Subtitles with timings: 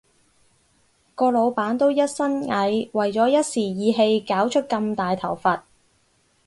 [1.13, 5.61] 個老闆都一身蟻，為咗一時意氣搞出咁大頭佛